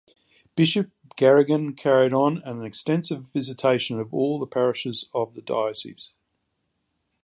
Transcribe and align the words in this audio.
Bishop 0.55 0.89
Garrigan 1.15 1.75
carried 1.75 2.11
on 2.11 2.39
an 2.39 2.63
extensive 2.65 3.31
visitation 3.31 3.99
of 3.99 4.11
all 4.11 4.39
the 4.39 4.47
parishes 4.47 5.05
of 5.13 5.35
the 5.35 5.43
diocese. 5.43 6.09